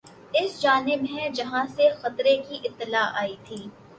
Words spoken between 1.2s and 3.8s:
جہاں سے خطرے کی اطلاع آئی تھی